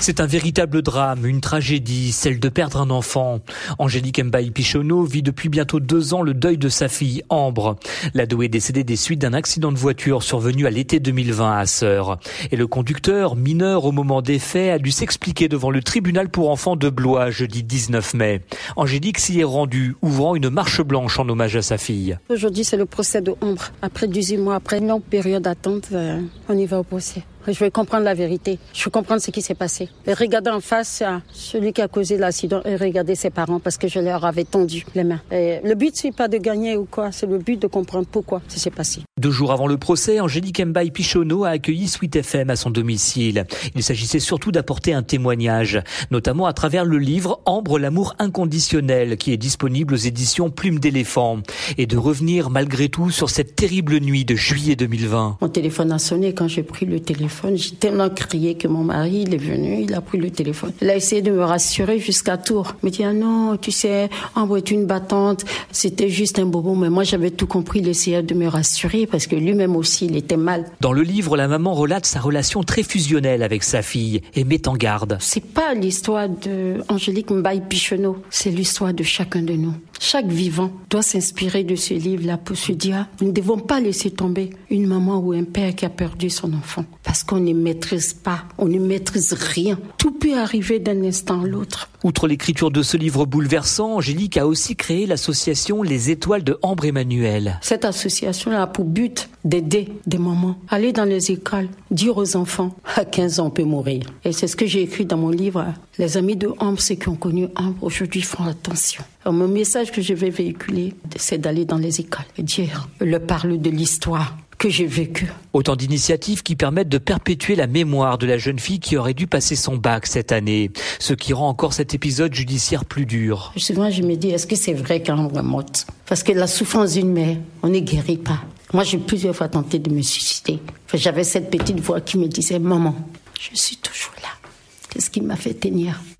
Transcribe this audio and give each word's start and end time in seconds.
C'est 0.00 0.20
un 0.20 0.26
véritable 0.26 0.80
drame, 0.80 1.26
une 1.26 1.42
tragédie, 1.42 2.10
celle 2.12 2.40
de 2.40 2.48
perdre 2.48 2.80
un 2.80 2.88
enfant. 2.88 3.40
Angélique 3.78 4.24
Mbaye 4.24 4.50
Pichonneau 4.50 5.04
vit 5.04 5.22
depuis 5.22 5.50
bientôt 5.50 5.78
deux 5.78 6.14
ans 6.14 6.22
le 6.22 6.32
deuil 6.32 6.56
de 6.56 6.70
sa 6.70 6.88
fille, 6.88 7.22
Ambre. 7.28 7.76
L'ado 8.14 8.40
est 8.40 8.48
décédé 8.48 8.82
des 8.82 8.96
suites 8.96 9.20
d'un 9.20 9.34
accident 9.34 9.70
de 9.70 9.76
voiture 9.76 10.22
survenu 10.22 10.66
à 10.66 10.70
l'été 10.70 11.00
2020 11.00 11.52
à 11.54 11.66
Sœur. 11.66 12.18
Et 12.50 12.56
le 12.56 12.66
conducteur, 12.66 13.36
mineur 13.36 13.84
au 13.84 13.92
moment 13.92 14.22
des 14.22 14.38
faits, 14.38 14.72
a 14.72 14.78
dû 14.78 14.90
s'expliquer 14.90 15.48
devant 15.48 15.70
le 15.70 15.82
tribunal 15.82 16.30
pour 16.30 16.48
enfants 16.48 16.76
de 16.76 16.88
Blois 16.88 17.30
jeudi 17.30 17.62
19 17.62 18.14
mai. 18.14 18.40
Angélique 18.76 19.18
s'y 19.18 19.40
est 19.40 19.44
rendue, 19.44 19.96
ouvrant 20.00 20.34
une 20.34 20.48
marche 20.48 20.80
blanche 20.80 21.18
en 21.18 21.28
hommage 21.28 21.56
à 21.56 21.62
sa 21.62 21.76
fille. 21.76 22.16
Aujourd'hui, 22.30 22.64
c'est 22.64 22.78
le 22.78 22.86
procès 22.86 23.20
de 23.20 23.34
Ambre. 23.42 23.66
Après 23.82 24.08
18 24.08 24.38
mois, 24.38 24.54
après 24.54 24.78
une 24.78 24.88
longue 24.88 25.02
période 25.02 25.42
d'attente, 25.42 25.88
euh, 25.92 26.22
on 26.48 26.56
y 26.56 26.64
va 26.64 26.80
au 26.80 26.84
procès. 26.84 27.22
Je 27.46 27.58
vais 27.58 27.70
comprendre 27.70 28.04
la 28.04 28.14
vérité. 28.14 28.58
Je 28.74 28.84
veux 28.84 28.90
comprendre 28.90 29.22
ce 29.22 29.30
qui 29.30 29.40
s'est 29.40 29.54
passé. 29.54 29.88
Et 30.06 30.12
regarder 30.12 30.50
en 30.50 30.60
face 30.60 31.02
celui 31.32 31.72
qui 31.72 31.80
a 31.80 31.88
causé 31.88 32.18
l'accident 32.18 32.60
et 32.64 32.76
regarder 32.76 33.14
ses 33.14 33.30
parents 33.30 33.60
parce 33.60 33.78
que 33.78 33.88
je 33.88 33.98
leur 33.98 34.24
avais 34.24 34.44
tendu 34.44 34.84
les 34.94 35.04
mains. 35.04 35.20
Et 35.32 35.60
le 35.64 35.74
but, 35.74 35.92
c'est 35.94 36.14
pas 36.14 36.28
de 36.28 36.36
gagner 36.36 36.76
ou 36.76 36.84
quoi. 36.84 37.12
C'est 37.12 37.26
le 37.26 37.38
but 37.38 37.60
de 37.60 37.66
comprendre 37.66 38.06
pourquoi 38.10 38.42
ça 38.48 38.58
s'est 38.58 38.70
passé. 38.70 39.00
Deux 39.18 39.30
jours 39.30 39.52
avant 39.52 39.66
le 39.66 39.78
procès, 39.78 40.20
Angélique 40.20 40.64
Mbaye 40.64 40.90
Pichonneau 40.90 41.44
a 41.44 41.50
accueilli 41.50 41.88
Sweet 41.88 42.16
FM 42.16 42.50
à 42.50 42.56
son 42.56 42.70
domicile. 42.70 43.46
Il 43.74 43.82
s'agissait 43.82 44.18
surtout 44.18 44.52
d'apporter 44.52 44.92
un 44.92 45.02
témoignage, 45.02 45.82
notamment 46.10 46.46
à 46.46 46.52
travers 46.52 46.84
le 46.84 46.98
livre 46.98 47.40
Ambre 47.46 47.78
l'amour 47.78 48.14
inconditionnel 48.18 49.16
qui 49.16 49.32
est 49.32 49.38
disponible 49.38 49.94
aux 49.94 49.98
éditions 49.98 50.50
Plume 50.50 50.78
d'éléphant 50.78 51.38
et 51.78 51.86
de 51.86 51.96
revenir 51.96 52.50
malgré 52.50 52.88
tout 52.88 53.10
sur 53.10 53.30
cette 53.30 53.56
terrible 53.56 53.98
nuit 53.98 54.24
de 54.24 54.34
juillet 54.34 54.76
2020. 54.76 55.38
Mon 55.40 55.48
téléphone 55.48 55.92
a 55.92 55.98
sonné 55.98 56.34
quand 56.34 56.48
j'ai 56.48 56.62
pris 56.62 56.86
le 56.86 57.00
téléphone 57.00 57.29
j'ai 57.54 57.76
tellement 57.76 58.10
crié 58.10 58.56
que 58.56 58.68
mon 58.68 58.84
mari, 58.84 59.24
il 59.26 59.34
est 59.34 59.38
venu, 59.38 59.82
il 59.82 59.94
a 59.94 60.00
pris 60.00 60.18
le 60.18 60.30
téléphone. 60.30 60.72
Il 60.80 60.90
a 60.90 60.96
essayé 60.96 61.22
de 61.22 61.30
me 61.30 61.44
rassurer 61.44 61.98
jusqu'à 61.98 62.36
Tours. 62.36 62.74
Il 62.82 62.86
me 62.86 62.90
dit, 62.90 63.04
ah 63.04 63.12
non, 63.12 63.56
tu 63.56 63.70
sais, 63.70 64.08
Ambre 64.34 64.58
est 64.58 64.70
une 64.70 64.86
battante. 64.86 65.44
C'était 65.72 66.08
juste 66.08 66.38
un 66.38 66.46
bobo. 66.46 66.74
Mais 66.74 66.90
moi, 66.90 67.04
j'avais 67.04 67.30
tout 67.30 67.46
compris. 67.46 67.80
Il 67.80 67.88
essayait 67.88 68.22
de 68.22 68.34
me 68.34 68.46
rassurer 68.46 69.06
parce 69.06 69.26
que 69.26 69.36
lui-même 69.36 69.76
aussi, 69.76 70.06
il 70.06 70.16
était 70.16 70.36
mal. 70.36 70.64
Dans 70.80 70.92
le 70.92 71.02
livre, 71.02 71.36
la 71.36 71.48
maman 71.48 71.74
relate 71.74 72.06
sa 72.06 72.20
relation 72.20 72.62
très 72.62 72.82
fusionnelle 72.82 73.42
avec 73.42 73.62
sa 73.62 73.82
fille 73.82 74.22
et 74.34 74.44
met 74.44 74.68
en 74.68 74.74
garde. 74.74 75.16
C'est 75.20 75.44
pas 75.44 75.74
l'histoire 75.74 76.28
de 76.28 76.82
Angélique 76.88 77.30
Mbaye 77.30 77.62
Pichonneau. 77.68 78.18
C'est 78.30 78.50
l'histoire 78.50 78.94
de 78.94 79.02
chacun 79.02 79.42
de 79.42 79.54
nous. 79.54 79.74
Chaque 79.98 80.28
vivant 80.28 80.70
doit 80.88 81.02
s'inspirer 81.02 81.62
de 81.62 81.76
ce 81.76 81.92
livre-là 81.92 82.38
pour 82.38 82.56
se 82.56 82.72
dire, 82.72 83.06
nous 83.20 83.28
ne 83.28 83.32
devons 83.32 83.58
pas 83.58 83.80
laisser 83.80 84.10
tomber 84.10 84.50
une 84.70 84.86
maman 84.86 85.18
ou 85.18 85.32
un 85.32 85.44
père 85.44 85.74
qui 85.74 85.84
a 85.84 85.90
perdu 85.90 86.30
son 86.30 86.54
enfant. 86.54 86.84
Parce 87.10 87.24
qu'on 87.24 87.40
ne 87.40 87.52
maîtrise 87.52 88.14
pas, 88.14 88.44
on 88.56 88.66
ne 88.66 88.78
maîtrise 88.78 89.32
rien. 89.32 89.80
Tout 89.98 90.12
peut 90.12 90.38
arriver 90.38 90.78
d'un 90.78 91.02
instant 91.02 91.42
à 91.42 91.44
l'autre. 91.44 91.88
Outre 92.04 92.28
l'écriture 92.28 92.70
de 92.70 92.82
ce 92.82 92.96
livre 92.96 93.26
bouleversant, 93.26 93.96
Angélique 93.96 94.36
a 94.36 94.46
aussi 94.46 94.76
créé 94.76 95.06
l'association 95.06 95.82
Les 95.82 96.10
Étoiles 96.10 96.44
de 96.44 96.56
Ambre 96.62 96.84
Emmanuel. 96.84 97.58
Cette 97.62 97.84
association 97.84 98.52
a 98.52 98.64
pour 98.68 98.84
but 98.84 99.28
d'aider 99.44 99.88
des 100.06 100.18
mamans, 100.18 100.56
aller 100.68 100.92
dans 100.92 101.04
les 101.04 101.32
écoles, 101.32 101.68
dire 101.90 102.16
aux 102.16 102.36
enfants, 102.36 102.76
à 102.94 103.04
15 103.04 103.40
ans 103.40 103.46
on 103.46 103.50
peut 103.50 103.64
mourir. 103.64 104.04
Et 104.24 104.30
c'est 104.30 104.46
ce 104.46 104.54
que 104.54 104.66
j'ai 104.66 104.82
écrit 104.82 105.04
dans 105.04 105.16
mon 105.16 105.30
livre. 105.30 105.66
Les 105.98 106.16
amis 106.16 106.36
de 106.36 106.52
Ambre, 106.58 106.80
ceux 106.80 106.94
qui 106.94 107.08
ont 107.08 107.16
connu 107.16 107.48
Ambre, 107.56 107.82
aujourd'hui 107.82 108.22
font 108.22 108.44
attention. 108.44 109.02
Alors, 109.24 109.34
mon 109.34 109.48
message 109.48 109.90
que 109.90 110.00
je 110.00 110.14
vais 110.14 110.30
véhiculer, 110.30 110.94
c'est 111.16 111.38
d'aller 111.38 111.64
dans 111.64 111.76
les 111.76 111.98
écoles 111.98 112.24
et 112.38 112.44
dire, 112.44 112.88
le 113.00 113.18
parle 113.18 113.60
de 113.60 113.68
l'histoire 113.68 114.36
que 114.60 114.68
j'ai 114.68 114.86
vécu. 114.86 115.32
Autant 115.54 115.74
d'initiatives 115.74 116.42
qui 116.42 116.54
permettent 116.54 116.90
de 116.90 116.98
perpétuer 116.98 117.56
la 117.56 117.66
mémoire 117.66 118.18
de 118.18 118.26
la 118.26 118.36
jeune 118.36 118.58
fille 118.58 118.78
qui 118.78 118.98
aurait 118.98 119.14
dû 119.14 119.26
passer 119.26 119.56
son 119.56 119.76
bac 119.76 120.06
cette 120.06 120.32
année, 120.32 120.70
ce 120.98 121.14
qui 121.14 121.32
rend 121.32 121.48
encore 121.48 121.72
cet 121.72 121.94
épisode 121.94 122.34
judiciaire 122.34 122.84
plus 122.84 123.06
dur. 123.06 123.54
Souvent, 123.56 123.90
je 123.90 124.02
me 124.02 124.16
dis, 124.16 124.28
est-ce 124.28 124.46
que 124.46 124.56
c'est 124.56 124.74
vrai 124.74 125.00
qu'un 125.00 125.28
est 125.28 125.42
morte 125.42 125.86
Parce 126.04 126.22
que 126.22 126.32
la 126.32 126.46
souffrance 126.46 126.92
d'une 126.92 127.10
mère, 127.10 127.38
on 127.62 127.68
ne 127.68 127.78
guérit 127.80 128.18
pas. 128.18 128.42
Moi, 128.74 128.84
j'ai 128.84 128.98
plusieurs 128.98 129.34
fois 129.34 129.48
tenté 129.48 129.78
de 129.78 129.90
me 129.90 130.02
suicider. 130.02 130.58
J'avais 130.92 131.24
cette 131.24 131.50
petite 131.50 131.80
voix 131.80 132.02
qui 132.02 132.18
me 132.18 132.28
disait, 132.28 132.58
maman, 132.58 132.94
je 133.40 133.56
suis 133.56 133.76
toujours 133.76 134.12
là. 134.19 134.19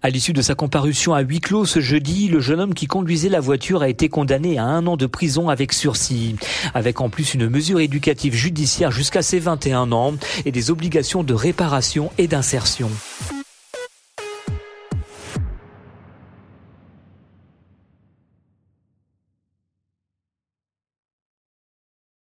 À 0.03 0.11
l'issue 0.11 0.33
de 0.33 0.43
sa 0.43 0.55
comparution 0.55 1.15
à 1.15 1.21
huis 1.21 1.41
clos 1.41 1.67
ce 1.67 1.81
jeudi, 1.81 2.29
le 2.29 2.41
jeune 2.41 2.61
homme 2.61 2.75
qui 2.75 2.87
conduisait 2.87 3.29
la 3.29 3.41
voiture 3.41 3.83
a 3.83 3.89
été 3.89 4.09
condamné 4.09 4.59
à 4.59 4.65
un 4.65 4.87
an 4.87 4.97
de 4.97 5.07
prison 5.07 5.49
avec 5.49 5.73
sursis, 5.73 6.37
avec 6.75 7.01
en 7.01 7.11
plus 7.11 7.35
une 7.35 7.49
mesure 7.49 7.81
éducative 7.81 8.35
judiciaire 8.35 8.91
jusqu'à 8.91 9.23
ses 9.23 9.39
21 9.39 9.93
ans 9.93 10.15
et 10.47 10.53
des 10.53 10.71
obligations 10.71 11.23
de 11.23 11.35
réparation 11.35 12.11
et 12.19 12.27
d'insertion. 12.27 12.91